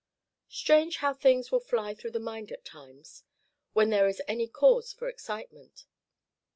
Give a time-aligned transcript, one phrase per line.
[0.49, 3.23] Strange how things will fly through the mind at times,
[3.73, 5.85] when there is any cause for excitement.